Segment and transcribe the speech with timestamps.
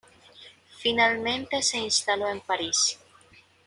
[0.79, 2.97] Finalmente se instaló en París.